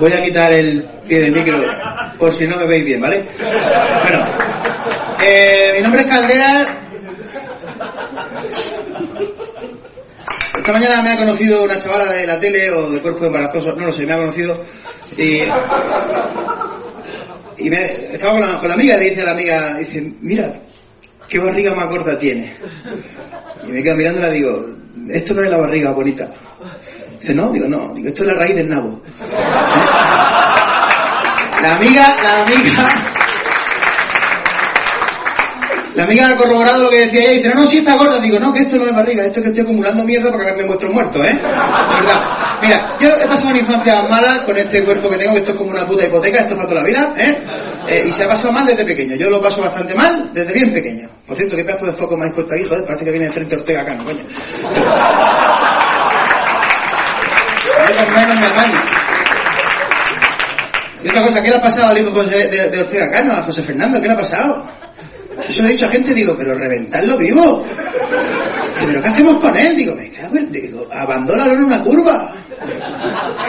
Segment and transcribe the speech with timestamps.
[0.00, 1.62] Voy a quitar el pie del micro
[2.18, 3.24] por si no me veis bien, ¿vale?
[3.38, 4.26] Bueno,
[5.24, 6.80] eh, mi nombre es Caldera.
[10.56, 13.86] Esta mañana me ha conocido una chavala de la tele o de cuerpo embarazoso, no
[13.86, 14.62] lo sé, me ha conocido
[15.16, 15.42] y,
[17.68, 17.76] me,
[18.12, 20.52] estaba con la, amiga y le dice a la amiga, dice, mira,
[21.28, 22.56] qué barriga más gorda tiene.
[23.66, 24.66] Y me quedo mirándola y digo,
[25.10, 26.30] esto no es la barriga bonita.
[27.20, 29.02] Dice, no, digo, no, digo, esto es la raíz del nabo.
[31.62, 33.10] La amiga, la amiga,
[35.94, 38.18] la amiga ha corroborado lo que decía ella y dice, no, no, si está gorda.
[38.20, 40.62] Digo, no, que esto no es barriga, esto es que estoy acumulando mierda para cagarme
[40.62, 41.38] en vuestros muertos, ¿eh?
[41.42, 42.58] Verdad.
[42.62, 45.58] Mira, yo he pasado una infancia mala con este cuerpo que tengo, que esto es
[45.58, 47.38] como una puta hipoteca, esto es para toda la vida, ¿eh?
[47.88, 49.16] Eh, y se ha pasado mal desde pequeño.
[49.16, 51.08] Yo lo paso bastante mal desde bien pequeño.
[51.26, 53.56] Por cierto, qué pedazo de foco habéis puesto ahí, joder, parece que viene de frente
[53.56, 54.24] Ortega Cano, coño.
[58.10, 58.89] Menos.
[61.02, 63.42] Y otra cosa, ¿qué le ha pasado al hijo José de, de Ortega Cano, a
[63.42, 64.00] José Fernando?
[64.00, 64.66] ¿Qué le ha pasado?
[65.48, 67.64] Eso le he dicho a gente, digo, pero reventarlo vivo.
[68.74, 69.74] Dice, ¿pero qué hacemos con él?
[69.76, 70.52] Digo, me cago en...
[70.52, 72.34] Digo, abandónalo en una curva.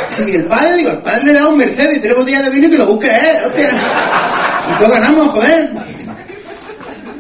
[0.10, 2.52] Dice, y el padre, digo, el padre le da un Mercedes y tres botellas de
[2.52, 3.70] vino y que lo busque él, hostia.
[4.68, 5.70] Y todos ganamos, joder.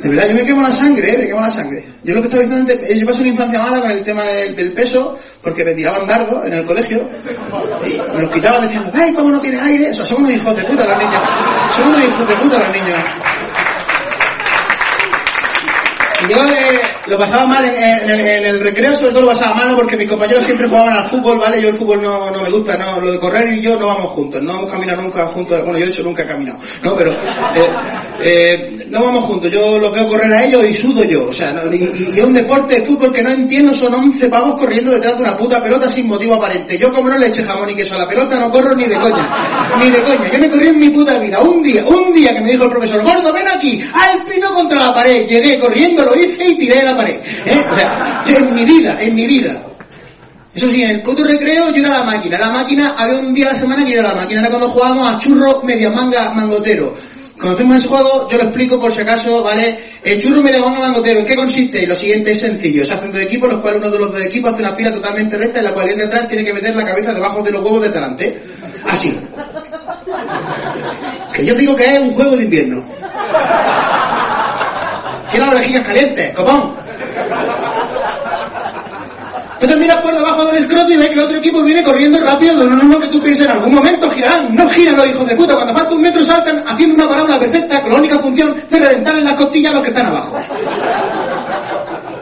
[0.02, 1.18] De verdad, yo me quemo la sangre, ¿eh?
[1.20, 1.86] me quemo la sangre.
[2.04, 4.74] Yo lo que estaba diciendo antes, yo pasé una infancia mala con el tema del,
[4.74, 7.08] peso, porque me tiraban dardos en el colegio,
[7.86, 9.92] y me los quitaban diciendo, ¡ay, cómo no tienes aire!
[9.92, 11.24] O sea, son unos hijos de puta los niños.
[11.70, 13.04] Son unos hijos de puta los niños.
[16.22, 19.98] Y yo eh, lo pasaba mal en, el, recreo, sobre todo lo pasaba mal porque
[19.98, 21.62] mis compañeros siempre jugaban al fútbol, ¿vale?
[21.62, 24.12] Yo el fútbol no, no me gusta, no, lo de correr y yo no vamos
[24.12, 26.96] juntos, no hemos caminado nunca juntos, bueno, yo de hecho nunca he caminado, ¿no?
[26.96, 27.70] Pero eh,
[28.24, 31.54] eh, no vamos juntos, yo los veo correr a ellos y sudo yo, o sea,
[31.70, 35.24] y, es un deporte de fútbol que no entiendo, son 11 pavos corriendo detrás de
[35.24, 36.78] una puta pelota sin motivo aparente.
[36.78, 38.96] Yo como no le eche jamón y queso a la pelota no corro ni de
[38.96, 40.32] coña, ni de coña.
[40.32, 42.70] Yo me corrí en mi puta vida, un día, un día que me dijo el
[42.70, 46.84] profesor, gordo, ven aquí, al pino contra la pared, llegué corriendo, lo hice y tiré
[46.84, 47.66] la ¿eh?
[47.70, 49.64] O sea, en mi vida, en mi vida.
[50.54, 52.38] Eso sí, en el puto recreo yo era la máquina.
[52.38, 54.42] La máquina, había un día a la semana que era la máquina.
[54.42, 56.96] Era cuando jugábamos a churro media manga mangotero.
[57.38, 59.80] Conocemos ese juego, yo lo explico por si acaso, ¿vale?
[60.04, 61.88] El churro media manga mangotero, ¿en qué consiste?
[61.88, 62.86] Lo siguiente es sencillo.
[62.86, 65.38] Se hacen dos equipos, los cuales uno de los dos equipos hace una fila totalmente
[65.38, 67.64] recta en la cual el de atrás tiene que meter la cabeza debajo de los
[67.64, 68.42] huevos de delante.
[68.86, 69.18] Así.
[71.34, 72.84] Que yo digo que es un juego de invierno.
[75.32, 76.76] Tiene las orejillas calientes, copón.
[79.62, 82.56] Entonces miras por debajo del escroto y ves que el otro equipo viene corriendo rápido,
[82.56, 85.36] no, no, no, que tú pienses en algún momento girarán, no giran los hijos de
[85.36, 88.80] puta, cuando falta un metro saltan haciendo una parábola perfecta con la única función de
[88.80, 90.36] reventar en las costillas a los que están abajo.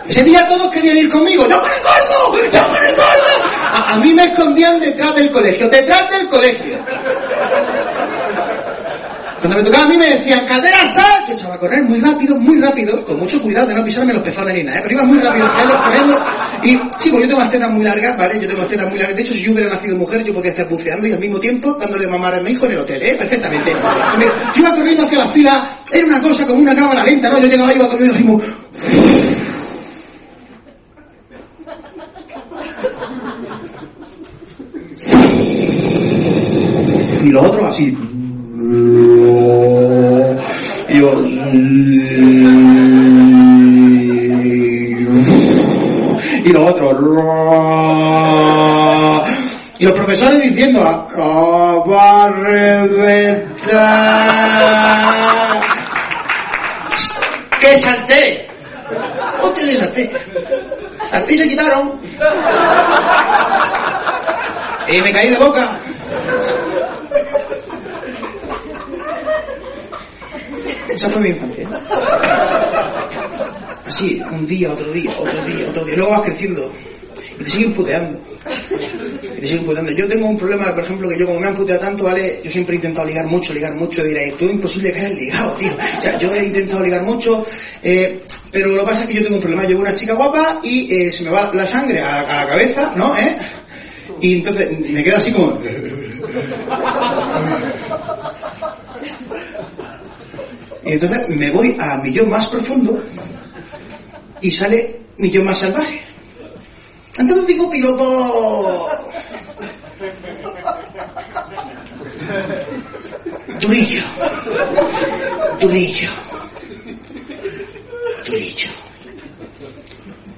[0.06, 2.52] Ese día todos querían ir conmigo, ¡yo con el gordo!
[2.52, 3.50] ¡yo con el gordo!
[3.72, 6.78] A, a mí me escondían detrás del colegio, detrás del colegio.
[9.40, 12.60] Cuando me tocaba a mí me decían, cadera, sal, echaba a correr muy rápido, muy
[12.60, 14.81] rápido, con mucho cuidado de no pisarme los pezones ni nada, ¿eh?
[14.84, 15.48] pero iba muy rápido,
[15.84, 16.19] corriendo,
[16.63, 18.40] y sí, porque yo tengo las tetas muy largas, ¿vale?
[18.40, 20.51] Yo tengo las tetas muy largas, de hecho, si yo hubiera nacido mujer, yo podría
[20.51, 23.01] estar buceando y al mismo tiempo dándole de mamar a mi hijo en el hotel,
[23.01, 23.16] ¿eh?
[23.16, 23.72] Perfectamente.
[23.72, 27.40] Yo iba corriendo hacia la fila, era una cosa como una cámara lenta, ¿no?
[27.40, 28.42] Yo llegaba, iba corriendo y como...
[37.22, 37.98] Y los otros así...
[46.44, 46.98] Y los otros.
[49.80, 53.69] Y los profesores diciendo, "Ah, va a reventar.
[57.62, 58.48] ¡Que salté!
[59.42, 60.12] ¡Hostia, que salté!
[61.10, 62.00] Salté y se quitaron.
[64.90, 65.80] Y me caí de boca.
[71.00, 71.66] Esa fue mi infancia.
[73.86, 75.96] Así, un día, otro día, otro día, otro día.
[75.96, 76.74] Luego vas creciendo
[77.40, 78.19] y te siguen puteando.
[79.24, 79.94] Y te siguen puteando.
[79.94, 82.42] Yo tengo un problema, por ejemplo, que yo como me han puteado tanto, ¿vale?
[82.44, 84.04] Yo siempre he intentado ligar mucho, ligar mucho.
[84.04, 85.72] Diréis, tú es imposible que hayas ligado, tío.
[85.72, 87.46] O sea, yo he intentado ligar mucho,
[87.81, 89.63] eh, pero lo que pasa es que yo tengo un problema.
[89.63, 93.16] Llevo una chica guapa y eh, se me va la sangre a, la cabeza, ¿no?
[93.16, 93.38] ¿Eh?
[94.19, 95.62] Y entonces me quedo así como...
[100.94, 103.01] entonces me voy a mi yo más profundo
[104.41, 106.01] y sale mi yo más salvaje.
[107.18, 108.89] Entonces digo piropo...
[113.59, 114.03] Durillo.
[115.59, 116.09] Durillo.
[118.25, 118.69] Durillo.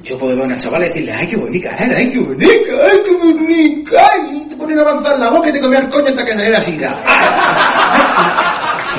[0.04, 2.74] Yo puedo ver a una chavala y decirle, ay, qué bonita era, ay, qué bonita,
[2.92, 6.08] ay, qué bonita, ay, te ponen a avanzar la boca y te comía el coño
[6.08, 6.80] hasta que saliera así.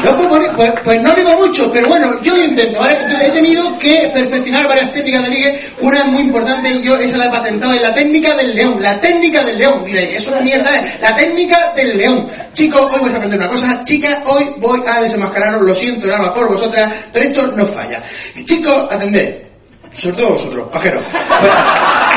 [0.04, 2.96] No, pues, pues, no digo mucho, pero bueno, yo lo intento, ¿vale?
[3.24, 5.60] He tenido que perfeccionar varias técnicas de ligue.
[5.80, 8.82] Una es muy importante y yo esa la he patentado, es la técnica del león.
[8.82, 9.84] La técnica del león.
[9.84, 10.98] Diréis, eso es una mierda, ¿eh?
[11.00, 12.28] La técnica del león.
[12.52, 13.82] Chicos, hoy vais a aprender una cosa.
[13.84, 18.02] Chicas, hoy voy a desenmascararos, lo siento, nada por vosotras, pero esto no falla.
[18.44, 19.42] Chicos, atended.
[19.94, 21.04] Sobre todo vosotros, pajeros.
[21.12, 21.54] Bueno,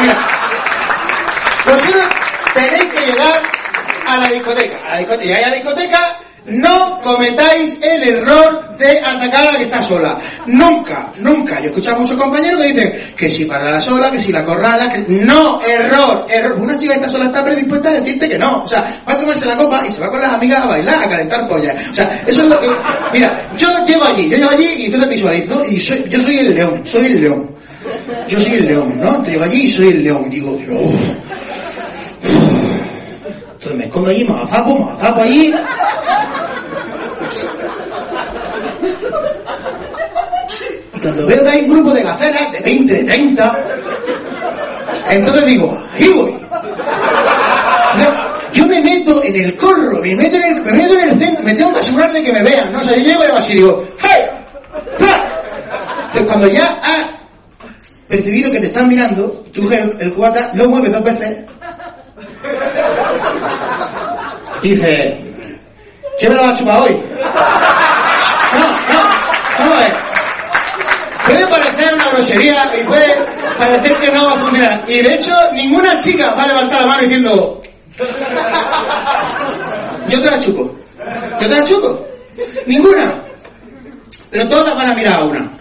[0.02, 0.26] mira.
[1.66, 2.06] Vosotros
[2.54, 3.42] tenéis que llegar
[4.08, 4.78] a la discoteca.
[4.88, 5.38] A la discoteca.
[5.38, 10.20] A la discoteca, no cometáis el error de atacar a la que está sola.
[10.46, 11.60] Nunca, nunca.
[11.62, 14.44] Yo he a muchos compañeros que dicen que si para la sola, que si la
[14.44, 15.00] corrala, que...
[15.08, 16.60] No, error, error.
[16.60, 18.62] Una chica que está sola está predispuesta a decirte que no.
[18.64, 21.04] O sea, va a tomarse la copa y se va con las amigas a bailar,
[21.04, 21.76] a calentar pollas.
[21.92, 22.68] O sea, eso es lo que...
[23.14, 26.54] Mira, yo llego allí, yo llego allí y entonces visualizo y soy, yo soy el
[26.56, 27.56] león, soy el león.
[28.28, 29.22] Yo soy el león, ¿no?
[29.24, 30.26] Te llego allí y soy el león.
[30.28, 30.96] Y digo, "Uf".
[33.66, 35.54] Entonces me escondo allí, me agazapo, me agazapo allí.
[40.94, 43.66] Y cuando veo que hay un grupo de gaceras de 20, de 30,
[45.10, 46.34] entonces digo, ahí voy.
[48.54, 51.44] Yo me meto en el corro, me meto en el, me meto en el centro,
[51.44, 52.82] me tengo que asegurar de que me vean, ¿no?
[52.82, 54.26] Sea, yo llego y hago así, digo, ¡hey!
[56.06, 57.10] Entonces cuando ya has
[58.08, 61.46] percibido que te están mirando, tú el, el cubata, lo mueves dos veces
[64.70, 65.18] dice,
[66.20, 67.04] ¿quién me lo va a chupar hoy?
[68.54, 69.10] No, no,
[69.60, 70.06] vamos a ver.
[71.26, 73.26] Puede parecer una grosería y puede
[73.58, 74.84] parecer que no va a funcionar.
[74.88, 77.62] Y de hecho, ninguna chica va a levantar la mano diciendo,
[80.08, 80.76] yo te la chupo.
[81.42, 82.06] Yo te la chupo.
[82.66, 83.24] Ninguna.
[84.30, 85.52] Pero todas van a mirar a una.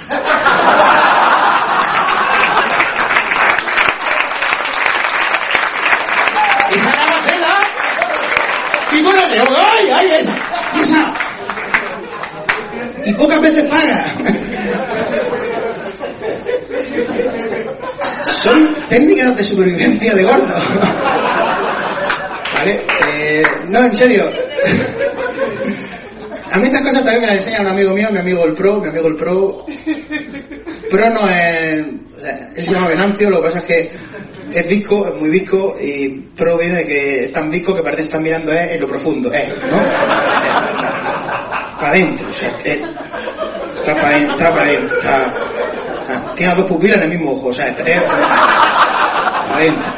[6.70, 7.58] Y sale a la cena.
[8.92, 10.34] Y bueno, te digo, ¡ay, ay, esa!
[10.80, 11.14] ¡Esa!
[13.06, 14.14] Y pocas veces paga.
[18.34, 20.54] Son técnicas de supervivencia de gordo.
[22.54, 22.80] ¿Vale?
[23.16, 24.24] Eh, no, en serio.
[26.50, 28.80] A mí estas cosas también me las enseña un amigo mío, mi amigo el Pro,
[28.80, 29.66] mi amigo el Pro.
[30.90, 31.84] Pro no es...
[32.56, 33.90] Él se llama Venancio, lo que pasa es que
[34.54, 38.02] es visco, es muy visco, y Pro viene de que es tan visco que parece
[38.02, 39.48] que están mirando eh, en lo profundo, eh.
[41.84, 42.82] Para adentro, o sea, eh,
[43.76, 44.98] está para adentro, está para adentro,
[46.34, 49.92] tiene dos pupilas en el mismo ojo, o sea, está, eh, para adentro.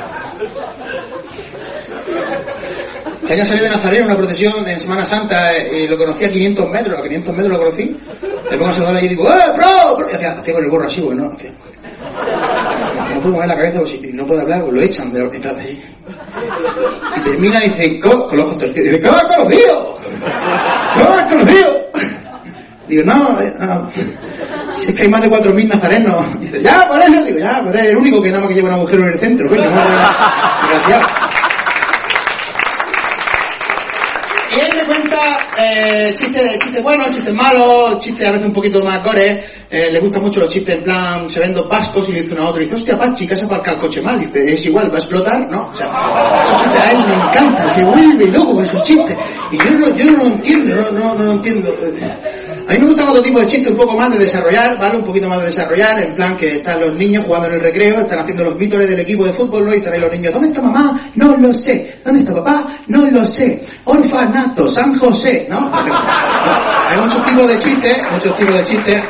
[3.25, 6.29] Que haya salido de Nazareno en una procesión en Semana Santa eh, lo conocí a
[6.29, 8.01] 500 metros, a 500 metros lo conocí,
[8.51, 9.97] le pongo a saludar y digo, ¡eh, bro!
[9.97, 10.11] bro!
[10.11, 11.53] Y hacía, hacía con el gorro así, porque no, hacía.
[13.15, 15.25] No puedo mover la cabeza, o si no puede hablar, pues lo echan de la
[15.27, 15.83] orquesta así.
[17.17, 18.01] Y termina y dice.
[18.01, 19.99] Con los ojos torcidos, dice, ¿cómo has conocido?
[20.99, 21.87] ¿Cómo has conocido?
[22.89, 23.91] Digo, no, eh, no.
[24.79, 26.41] Si es que hay más de 4.000 nazarenos.
[26.41, 27.25] Dice, ya, por eso.
[27.25, 29.21] Digo, ya, pero es el único que nada más que lleva un agujero en el
[29.21, 29.71] centro, coño.
[29.71, 31.07] no, Desgraciado.
[34.55, 35.16] Y él me cuenta
[35.59, 39.45] eh, chistes, chistes buenos, chistes malos, chistes a veces un poquito más gore.
[39.69, 42.35] Eh, le gustan mucho los chistes en plan, se ven dos vascos y le dice
[42.35, 44.19] uno a otro, y dice, hostia, Pachi, que has aparcado el coche mal.
[44.19, 45.69] Dice, es igual, va a explotar, ¿no?
[45.69, 49.17] O sea, a él le encantan, se vuelve loco con esos chistes.
[49.51, 51.75] Y yo no, yo no lo entiendo, no, no, no lo entiendo.
[52.69, 54.99] A mí me gusta otro tipo de chiste un poco más de desarrollar, ¿vale?
[54.99, 58.01] Un poquito más de desarrollar, en plan que están los niños jugando en el recreo,
[58.01, 59.75] están haciendo los vítores del equipo de fútbol, ¿no?
[59.75, 61.11] Y están ahí los niños, ¿dónde está mamá?
[61.15, 62.01] No lo sé.
[62.05, 62.67] ¿Dónde está papá?
[62.89, 63.63] No lo sé.
[63.85, 65.71] Orfanato, San José, ¿no?
[66.89, 69.03] Hay muchos tipos de chistes, muchos tipos de chistes.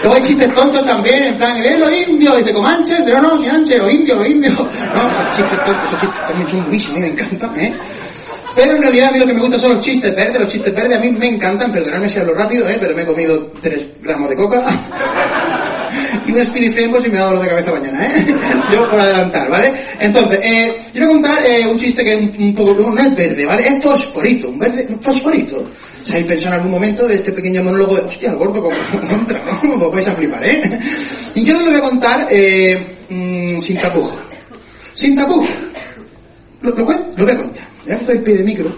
[0.00, 1.76] Luego hay chistes tontos también, en plan, ¿eh?
[1.76, 4.54] Los indios, dice Comanche, pero no, sin anche, los indios, los indios.
[4.94, 7.74] No, esos chistes tontos, esos chistes también son buenísimos, me encantan, ¿eh?
[8.58, 10.74] Pero en realidad a mí lo que me gusta son los chistes verdes, los chistes
[10.74, 12.76] verdes a mí me encantan, perdonadme si hablo rápido, ¿eh?
[12.80, 14.66] pero me he comido 3 gramos de coca
[16.26, 18.24] y un Speedy Flame por si me da dolor de cabeza mañana, ¿eh?
[18.72, 19.72] Yo por adelantar, ¿vale?
[20.00, 23.14] Entonces, eh, yo voy a contar eh, un chiste que es un, poco, no es
[23.14, 23.68] verde, ¿vale?
[23.68, 25.58] Es fosforito, un verde, un fosforito.
[25.58, 28.74] O sea, pensado en algún momento de este pequeño monólogo de, hostia, el gordo como
[29.08, 29.86] entra, ¿no?
[29.86, 30.80] Os vais a flipar, ¿eh?
[31.36, 32.76] Y yo lo voy a contar eh,
[33.08, 34.18] mm, sin tapujos.
[34.94, 35.48] Sin tapujos.
[36.60, 37.67] Lo, lo, lo voy a contar.
[37.88, 38.70] Ya estoy el pie de micro.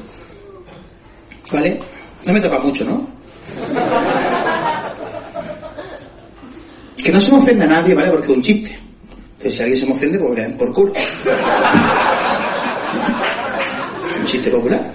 [1.53, 1.81] ¿Vale?
[2.25, 3.09] No me tapa mucho, ¿no?
[7.03, 8.11] Que no se me ofenda a nadie, ¿vale?
[8.11, 8.79] Porque es un chiste.
[9.33, 10.93] Entonces, si alguien se me ofende, pues que le den por culo.
[14.21, 14.93] Un chiste popular.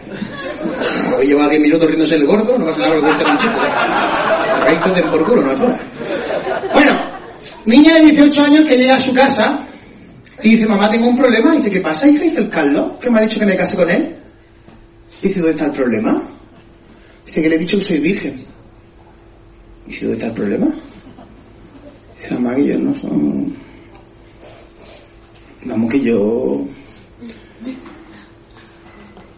[1.17, 3.59] Hoy lleva 10 minutos riéndose el gordo, no pasa nada porque cuente un chiste.
[3.59, 5.81] Ahí que den por culo, no me jodas.
[6.73, 6.91] Bueno,
[7.65, 9.67] niña de 18 años que llega a su casa
[10.45, 11.55] y dice, mamá, tengo un problema.
[11.55, 12.21] Y dice, ¿qué pasa, hija?
[12.21, 14.15] Dice el Carlos, que me ha dicho que me case con él.
[15.19, 16.21] Dice, ¿dónde está el problema?
[17.25, 18.45] Dice que le he dicho que soy virgen.
[19.87, 20.67] Dice, ¿dónde está el problema?
[22.15, 23.55] Dice, mamá, que yo no soy...
[25.65, 26.67] Vamos, que yo...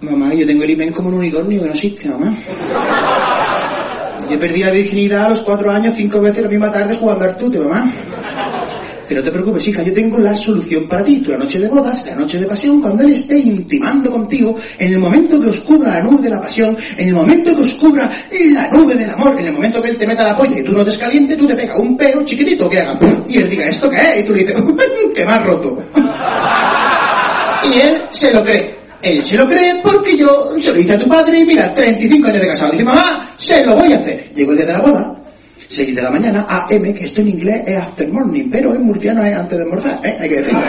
[0.01, 2.37] Mamá, yo tengo el imen como un unicornio que no existe, mamá.
[4.29, 7.37] Yo perdí la virginidad a los cuatro años, cinco veces la misma tarde jugando al
[7.37, 7.93] tute, mamá.
[9.07, 11.17] Pero no te preocupes, hija, yo tengo la solución para ti.
[11.19, 14.93] Tú la noche de bodas, la noche de pasión, cuando él esté intimando contigo, en
[14.93, 17.73] el momento que os cubra la nube de la pasión, en el momento que os
[17.75, 18.11] cubra
[18.53, 20.73] la nube del amor, en el momento que él te meta la polla y tú
[20.73, 20.91] no te
[21.37, 22.99] tú te pegas un peo chiquitito que haga.
[23.27, 24.19] Y él diga, ¿esto qué es?
[24.19, 24.55] Y tú le dices,
[25.13, 25.83] que me has roto.
[27.71, 28.77] Y él se lo cree.
[29.01, 32.27] Él se lo cree porque yo se lo dije a tu padre y mira, 35
[32.27, 32.71] años de casado.
[32.71, 34.33] Dice, mamá, se lo voy a hacer.
[34.33, 35.16] Llegó el día de la boda.
[35.69, 39.23] 6 de la mañana, AM, que esto en inglés es after morning, pero en murciano
[39.23, 40.17] es antes de almorzar, ¿eh?
[40.19, 40.61] hay que decirlo.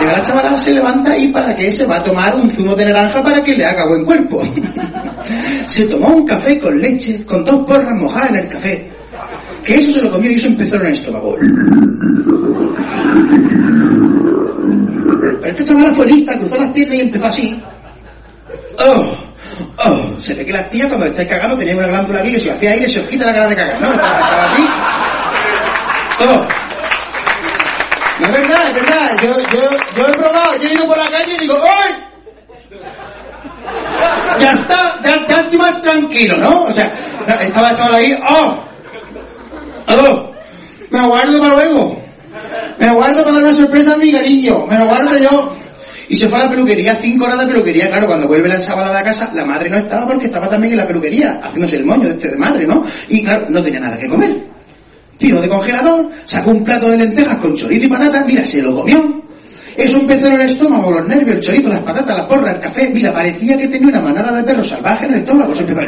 [0.00, 2.86] Llega la chavala, se levanta y para qué se va a tomar un zumo de
[2.86, 4.42] naranja para que le haga buen cuerpo.
[5.66, 8.90] se tomó un café con leche, con dos porras mojadas en el café.
[9.64, 11.36] Que eso se lo comió y eso empezó en el estómago.
[15.40, 17.62] Pero esta chavala fue lista, cruzó las piernas y empezó así.
[18.78, 19.25] Oh,
[19.78, 20.18] oh.
[20.18, 22.70] Se ve que la tía cuando estáis cagando tenía una glándula aquí que si hacía
[22.72, 23.92] aire se os quita la gana de cagar, ¿no?
[23.92, 24.68] Estaba, así.
[26.20, 26.46] Oh.
[28.20, 29.16] No es verdad, es verdad.
[29.22, 31.94] Yo, yo, yo he probado, yo he ido por la calle y digo, ¡ay!
[34.38, 36.64] Ya está, ya, ya estoy más tranquilo, ¿no?
[36.64, 36.86] O sea,
[37.40, 38.64] estaba el chaval ahí, ¡oh!
[39.88, 40.30] ¡Oh!
[40.90, 42.02] Me lo guardo para luego.
[42.78, 44.66] Me lo guardo para dar una sorpresa a mi cariño.
[44.66, 45.56] Me lo guardo yo.
[46.08, 47.88] Y se fue a la peluquería, cinco horas de peluquería.
[47.88, 50.74] Claro, cuando vuelve la chavala a la casa, la madre no estaba porque estaba también
[50.74, 52.84] en la peluquería, haciéndose el moño de este de madre, ¿no?
[53.08, 54.36] Y claro, no tenía nada que comer.
[55.18, 58.74] Tiró de congelador, sacó un plato de lentejas con chorito y patata, mira, se lo
[58.74, 59.22] comió.
[59.76, 62.90] Eso empezó en el estómago, los nervios, el chorito, las patatas, la porra, el café.
[62.92, 65.54] Mira, parecía que tenía una manada de perros salvajes en el estómago.
[65.54, 65.84] Se empezó a...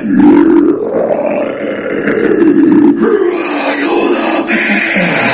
[3.88, 5.27] ¿Cómo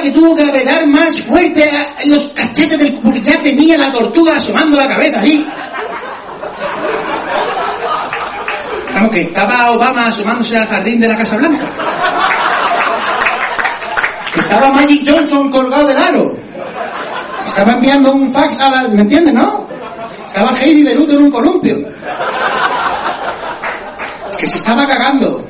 [0.00, 1.70] que tuvo que apretar más fuerte
[2.04, 2.94] los cachetes del...
[2.94, 5.46] porque ya tenía la tortuga asomando la cabeza allí?
[8.94, 11.64] Vamos, que estaba Obama asomándose al jardín de la Casa Blanca.
[14.36, 16.36] Estaba Magic Johnson colgado del aro.
[17.46, 18.88] Estaba enviando un fax a la...
[18.88, 19.66] ¿Me entiendes, no?
[20.26, 21.76] Estaba Heidi de luto en un columpio.
[24.38, 25.44] Que se estaba cagando.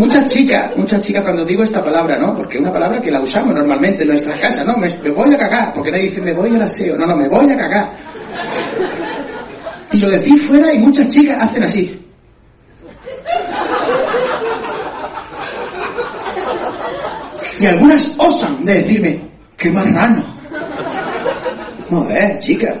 [0.00, 2.34] Muchas chicas, muchas chicas cuando digo esta palabra, ¿no?
[2.34, 4.74] Porque es una palabra que la usamos normalmente en nuestras casas, ¿no?
[4.78, 7.50] Me, voy a cagar, porque nadie dice me voy al aseo, no, no, me voy
[7.50, 7.86] a cagar.
[9.92, 12.00] Y lo decís fuera y muchas chicas hacen así.
[17.58, 19.20] Y algunas osan de decirme,
[19.58, 20.24] qué marrano.
[21.90, 22.74] No ves, chica.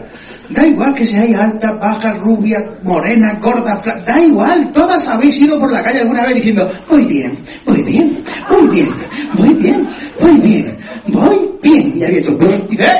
[0.50, 4.02] Da igual que seáis alta, baja, rubia, morena, gorda, flaca.
[4.02, 4.72] Da igual.
[4.72, 8.92] Todas habéis ido por la calle alguna vez diciendo, voy bien, voy bien, voy bien,
[9.34, 9.88] voy bien,
[10.18, 11.92] voy bien, voy bien.
[11.96, 12.36] Y hecho,
[12.68, 12.90] y ve.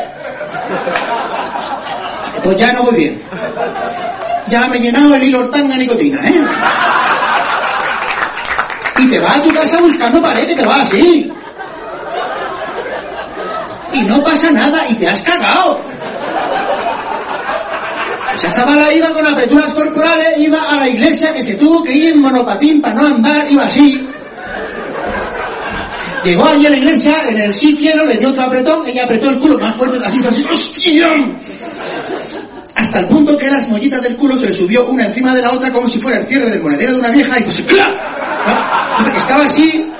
[2.44, 3.20] Pues ya no voy bien.
[4.46, 6.44] Ya me he llenado el hilo tanga nicotina, ¿eh?
[8.98, 11.32] Y te vas a tu casa buscando pared que te vas así.
[13.92, 15.80] Y no pasa nada y te has cagado.
[18.34, 22.10] Esa chavala iba con apreturas corporales, iba a la iglesia que se tuvo que ir
[22.10, 24.06] en monopatín para no andar, iba así.
[26.24, 29.30] Llegó allí a la iglesia, en el sí quiero, le dio otro apretón, ella apretó
[29.30, 31.08] el culo más fuerte, así, así, ¡hostia!
[32.74, 35.52] Hasta el punto que las mollitas del culo se le subió una encima de la
[35.52, 39.16] otra como si fuera el cierre del monedero de una vieja y pues ¡clac!
[39.16, 39.90] Estaba así.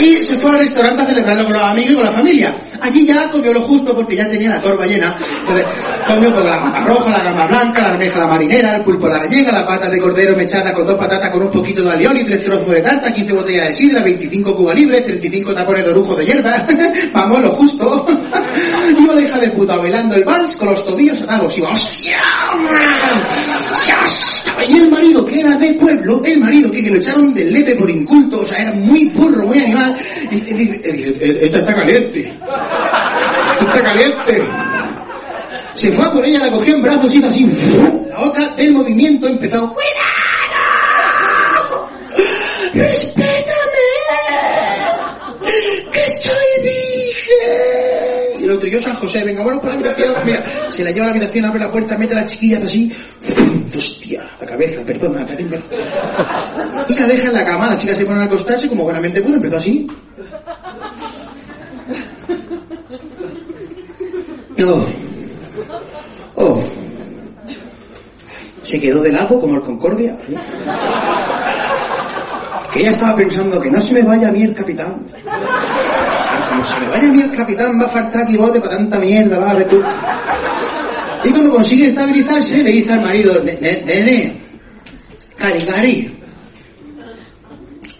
[0.00, 2.54] Y se fue al restaurante a celebrarlo con los amigos y con la familia.
[2.80, 5.16] Allí ya comió lo justo porque ya tenía la torba llena.
[5.40, 5.66] Entonces,
[6.06, 9.18] comió pues, la gamba roja, la gamba blanca, la almeja la marinera, el pulpo la
[9.18, 12.44] gallega, la pata de cordero mechada con dos patatas con un poquito de alioli, tres
[12.44, 16.24] trozos de tarta, 15 botellas de sidra, 25 cubas libres, 35 tapones de orujo de
[16.24, 16.66] hierba.
[17.12, 18.06] Vamos, lo justo.
[19.10, 21.56] La hija de puta bailando el vals con los tobillos atados.
[21.58, 22.18] Iba, ¡hostia!
[24.68, 27.74] Y el marido, que era de pueblo, el marido que, que lo echaron del lete
[27.74, 29.89] por inculto, o sea, era muy burro, muy animal,
[30.30, 32.32] y, y esta está caliente.
[33.60, 34.48] Está caliente.
[35.74, 37.46] Se fue a por ella, la cogió en brazos y hizo así.
[38.08, 39.72] La otra del movimiento empezó.
[39.72, 39.90] ¡Cuidado!
[42.74, 43.50] ¡Respétame!
[45.92, 46.50] ¡Que soy
[48.68, 50.14] yo San José, venga, bueno, por la habitación.
[50.24, 52.92] Mira, se la lleva a la habitación, abre la puerta, mete a la chiquilla así.
[53.76, 55.62] Hostia, la cabeza, perdona, cariño.
[56.88, 59.36] Y la deja en la cama, la chica se pone a acostarse como buenamente pudo,
[59.36, 59.86] empezó así.
[64.62, 64.86] Oh.
[66.36, 66.60] Oh.
[68.62, 70.18] Se quedó de lado como el Concordia.
[72.72, 75.04] Que ella estaba pensando que no se me vaya a mí el capitán.
[76.60, 78.98] Como se me vaya a mí el capitán va a faltar aquí bote para tanta
[78.98, 79.82] mierda, va a ver tú.
[81.24, 84.38] Y cuando consigue estabilizarse, le dice al marido, "Ne- nene,
[85.38, 86.14] cari, cari,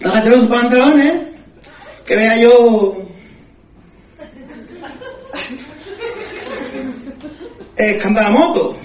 [0.04, 1.22] bájate los pantalones,
[2.04, 2.92] que vea yo
[7.78, 8.76] eh, que anda la moto.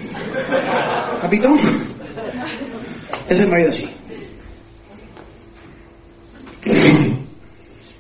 [1.21, 1.59] Capitán.
[3.27, 3.89] Es el marido así.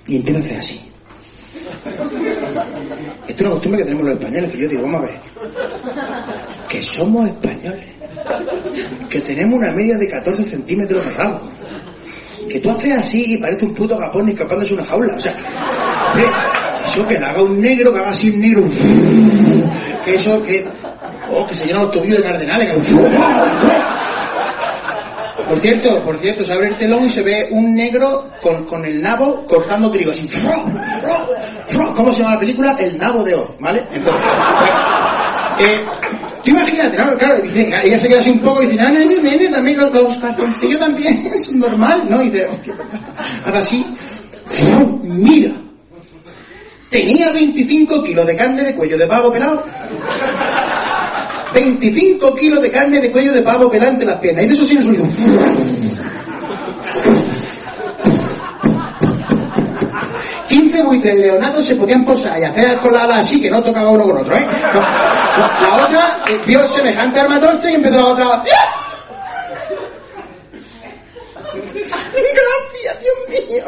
[0.07, 0.79] Y hacer así.
[1.85, 5.15] Esto es una costumbre que tenemos los españoles, que yo digo, vamos a ver.
[6.69, 7.83] Que somos españoles.
[9.09, 11.41] Que tenemos una media de 14 centímetros de rabo.
[12.49, 15.15] Que tú haces así y parece un puto japón escapándose una jaula.
[15.15, 15.35] O sea,
[16.85, 18.63] eso que le haga un negro, que haga así un negro.
[20.03, 20.65] Que eso, que.
[21.31, 22.75] Oh, que se llena los tobillos de cardenales.
[22.75, 22.95] que-
[25.47, 28.83] Por cierto, por cierto, se abre el telón y se ve un negro con, con
[28.83, 30.27] el nabo cortando trigo, así.
[31.95, 32.75] ¿Cómo se llama la película?
[32.79, 33.85] El nabo de Oz, ¿vale?
[33.93, 34.23] Entonces,
[35.59, 35.85] eh,
[36.43, 37.17] tú imagínate, ¿no?
[37.17, 39.93] Claro, dice, ella se queda así un poco y dice, ah, nene, nene, también los,
[39.93, 42.21] los cartoncillos también es normal, ¿no?
[42.21, 42.73] Y dice, hostia,
[43.45, 43.85] hace así,
[45.03, 45.53] mira,
[46.89, 49.63] tenía 25 kilos de carne de cuello de pavo pelado.
[51.55, 54.43] 25 kilos de carne de cuello de pavo pelado entre las piernas.
[54.43, 55.05] Y de eso sí el sonido.
[60.49, 64.17] 15 buitres leonados se podían posar y hacer con así que no tocaba uno con
[64.17, 64.47] otro, ¿eh?
[64.51, 68.43] La, otra eh, vio semejante armatoste y empezó la otra.
[72.13, 73.63] Gracias, Dios mío.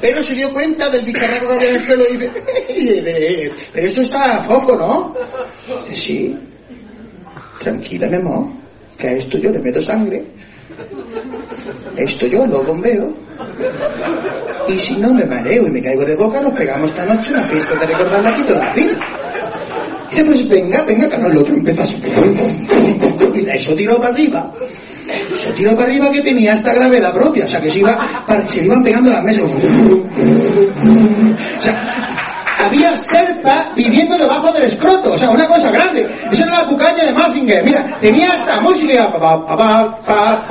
[0.00, 4.02] Pero se dio cuenta del bicharraco que había en el suelo y dice, pero esto
[4.02, 5.14] está fofo, ¿no?
[5.84, 6.47] Dice, sí.
[7.68, 8.46] Tranquila, mi amor,
[8.96, 10.24] que a esto yo le meto sangre.
[11.96, 13.12] Esto yo lo bombeo.
[14.68, 17.46] Y si no me mareo y me caigo de boca, nos pegamos esta noche una
[17.46, 18.98] fiesta de recordarla aquí toda la vida.
[20.10, 21.82] Y dice, pues venga, venga, que no, el otro empezó.
[23.34, 24.50] Mira, eso tiró para arriba.
[25.30, 27.44] Eso tiró para arriba que tenía esta gravedad propia.
[27.44, 29.44] O sea, que se, iba, se iban pegando las mesas.
[32.68, 35.12] Había serpa viviendo debajo del escroto.
[35.12, 36.08] O sea, una cosa grande.
[36.30, 37.64] Eso era la cucaña de Mazinger.
[37.64, 39.10] Mira, tenía hasta música.
[39.12, 40.46] Pa, pa, pa,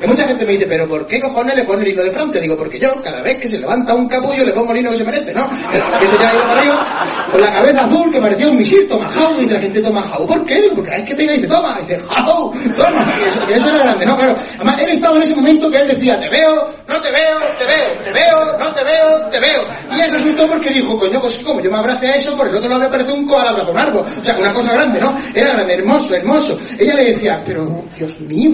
[0.00, 2.40] Que mucha gente me dice, pero ¿por qué cojones le pone el hilo de frente?
[2.40, 4.98] Digo, porque yo, cada vez que se levanta un capullo, le pongo el hilo que
[4.98, 5.48] se merece, ¿no?
[5.70, 9.08] Que eso ya iba para arriba, con la cabeza azul, que parecía un misil, toma
[9.08, 10.26] jau, y la gente toma jau.
[10.26, 10.60] ¿Por qué?
[10.60, 13.20] Digo, porque vez que te dice, toma, y dice, jau, toma.
[13.20, 14.16] Y eso, y era grande, ¿no?
[14.16, 14.34] Claro.
[14.56, 17.64] Además, él estaba en ese momento que él decía, te veo, no te veo, te
[17.64, 19.62] veo, te veo, no te veo, te veo.
[19.90, 22.48] Y ella se asustó porque dijo, coño, pues como yo me abrace a eso, por
[22.48, 24.00] el otro lado me parece un koala abrazo largo.
[24.00, 25.16] O sea, una cosa grande, ¿no?
[25.34, 26.58] Era grande, hermoso, hermoso.
[26.78, 28.52] Ella le decía, pero, Dios mío,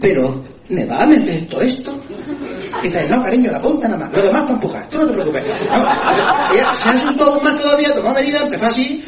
[0.00, 1.92] pero, ¿me va a meter todo esto?
[2.82, 5.12] Y dice, no, cariño, la punta nada más, lo demás para empujar, tú no te
[5.12, 5.44] preocupes.
[6.72, 9.04] Se asustó aún más todavía, tomó medida, empezó así.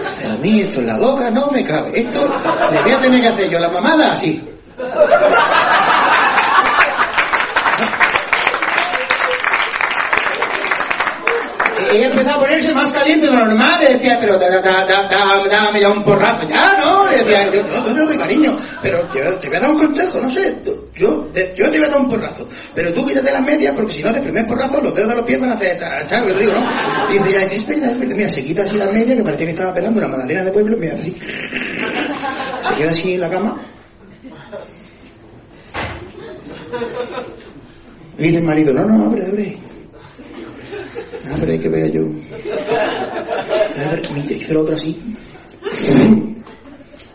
[0.00, 2.28] Dice, a mí esto en la boca no me cabe, esto
[2.72, 4.42] le voy a tener que hacer yo la mamada así.
[11.90, 14.84] Ella empezó a ponerse más caliente de lo normal, le decía, pero da- da- da-
[14.86, 17.10] da- dame ya un porrazo, ya, ¿no?
[17.10, 20.30] Le decía, no, no doy cariño, pero te, te voy a dar un consejo, no
[20.30, 20.54] sé,
[20.96, 23.92] yo, te- yo te voy a dar un porrazo, pero tú quítate las medias, porque
[23.92, 26.26] si no, de primer porrazo, los dedos de los pies van a hacer, ¿sabes lo
[26.26, 26.66] que te digo, no?
[27.14, 29.74] Y dice, ya, es verdad, mira, se quita así las medias, que parecía que estaba
[29.74, 31.16] pelando una magdalena de pueblo, mira, así,
[32.68, 33.62] se queda así en la cama,
[38.18, 39.58] y dice el marido, no, no, abre, abre.
[41.30, 42.02] Hay que ver yo.
[42.02, 44.98] A ver, mira, hizo el otro así.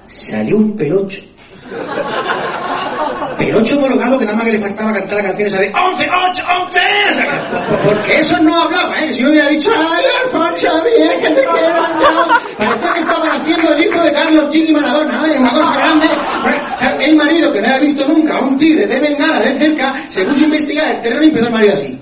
[0.08, 1.22] Salió un pelocho.
[3.38, 6.44] Pelocho colocado que nada más que le faltaba cantar la canción esa de ¡Once, ocho,
[6.64, 6.80] once!
[6.80, 9.12] O sea, que- Porque eso no hablaba, ¿eh?
[9.12, 11.82] Si no hubiera dicho ¡Ay, Alfonso, bien, que te quiero!
[12.58, 15.40] Parecía que estaban haciendo el hijo de Carlos Chiqui Maradona, ¿eh?
[15.40, 16.08] Una cosa grande.
[17.00, 20.24] El marido, que no había visto nunca a un tigre de bengala de cerca, se
[20.26, 22.00] puso a investigar el terreno y empezó el marido así.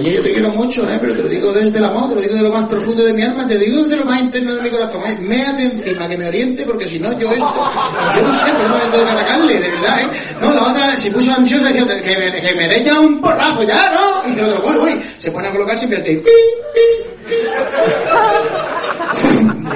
[0.00, 0.98] Cariño, yo te quiero mucho, ¿eh?
[0.98, 3.12] pero te lo digo desde el amor, te lo digo de lo más profundo de
[3.12, 5.02] mi alma, te lo digo desde lo más interno de mi corazón.
[5.06, 5.18] ¿eh?
[5.20, 7.70] Méate encima, que me oriente, porque si no, yo esto,
[8.16, 10.06] yo no sé por dónde tengo que atacarle, de verdad, ¿eh?
[10.40, 13.62] No, la otra se puso ansiosa y decía, que me, que me dé un porrazo,
[13.62, 14.24] ya, ¿no?
[14.24, 15.02] Y dice otro, voy, voy.
[15.18, 16.80] Se pone a colocarse y empieza pi, pi,
[17.28, 17.36] pi.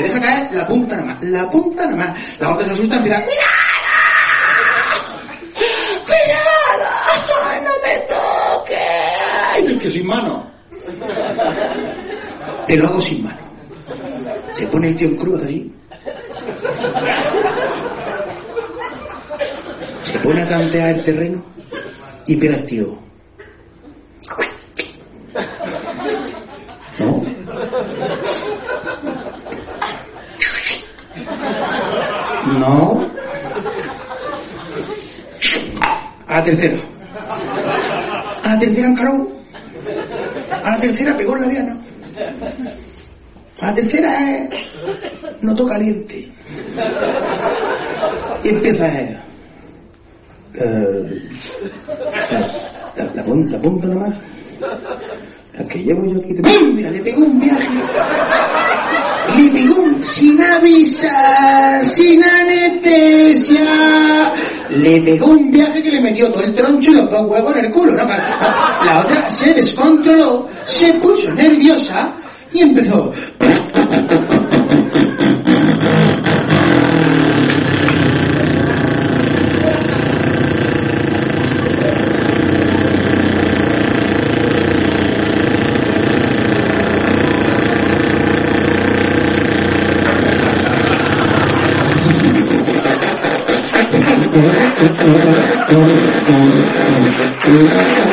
[0.02, 2.18] Deja caer la punta nada más, la punta nada más.
[2.40, 3.50] La otra se asusta y empieza, ¡Mira!
[6.06, 6.88] ¡Cuidado!
[7.62, 7.94] ¡No me
[9.84, 10.50] que sin mano.
[12.66, 13.36] Te lo hago sin mano.
[14.54, 15.70] Se pone el tío en cruz así.
[20.04, 21.44] Se pone a tantear el terreno
[22.26, 22.98] y empieza el tío.
[26.98, 27.22] ¿No?
[32.58, 33.10] No.
[36.26, 36.78] A tercera.
[38.44, 39.43] A tercera encaró.
[40.64, 41.77] A la tercera pegó en la diana.
[43.61, 44.48] A la tercera es
[45.42, 46.27] noto caliente.
[48.42, 49.00] Y empieza a
[50.55, 51.29] eh,
[52.96, 54.14] la, la, punta, la punta nada más.
[55.59, 56.35] La que llevo yo aquí.
[56.35, 56.74] ¡Pum!
[56.74, 57.68] Mira, le pegó un viaje.
[59.37, 63.64] Le pegó un sin avisar, sin anestesia.
[64.70, 67.64] Le pegó un viaje que le metió todo el troncho y los dos huevos en
[67.66, 67.92] el culo.
[67.92, 68.09] ¿no?
[68.09, 72.14] La otra se descontroló, se puso nerviosa
[72.53, 73.12] y empezó.
[94.86, 96.74] Thank
[97.98, 98.03] you.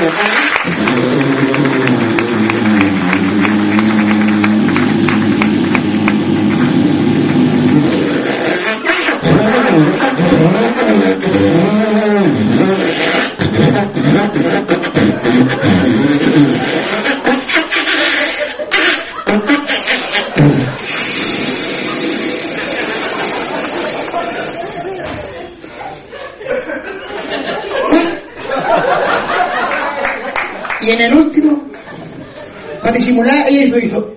[33.22, 34.14] Disimular, ella hizo, hizo.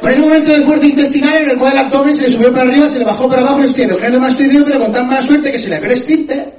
[0.00, 2.62] Por ese momento de fuerza intestinal en el cual el abdomen se le subió para
[2.62, 3.96] arriba, se le bajó para abajo el izquierdo.
[3.96, 6.54] Que es lo más estoy pero con tan mala suerte que se le esfínter.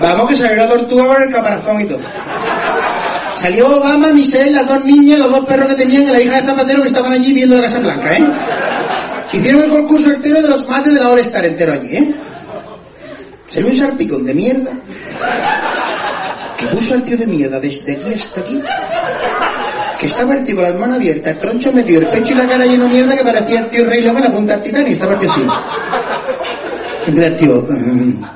[0.00, 2.02] Vamos que salió la tortuga con el caparazón y todo.
[3.34, 6.46] Salió Obama, Michelle, las dos niñas, los dos perros que tenían y la hija de
[6.46, 8.24] Zapatero que estaban allí viendo la Casa Blanca, ¿eh?
[9.32, 12.14] Hicieron el concurso entero de los mates de la All Star entero allí, ¿eh?
[13.46, 14.72] Salió un sarpicón de mierda
[16.58, 18.60] que puso al tío de mierda desde aquí hasta aquí
[19.98, 22.46] que estaba el tío con las manos abiertas, el troncho metido, el pecho y la
[22.46, 24.92] cara lleno de mierda que parecía el tío Rey León en la punta del Titanic,
[24.92, 25.42] estaba el tío así.
[27.06, 28.28] El tío...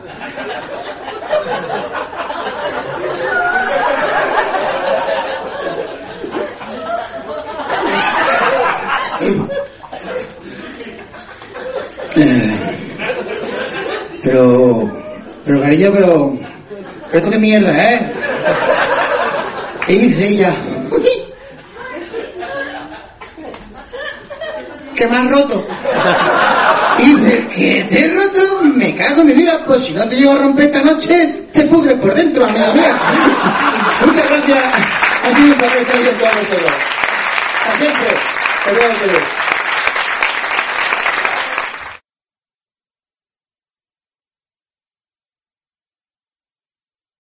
[12.16, 12.59] Eh,
[14.22, 14.90] Pero,
[15.44, 16.33] pero cariño, pero,
[17.11, 18.12] pero esto qué mierda, ¿eh?
[19.87, 20.55] ¿Qué dice ella?
[24.94, 25.66] ¿Qué me has roto?
[26.98, 28.62] Y dice, ¿qué te he roto?
[28.77, 29.59] Me cago en mi vida.
[29.66, 32.96] Pues si no te llego a romper esta noche, te pudres por dentro, amiga mía.
[34.05, 34.64] Muchas gracias.
[35.25, 36.72] Ha sido un placer estar con todos vosotros.
[37.66, 38.09] Hasta siempre.
[38.64, 39.41] Te veo, te.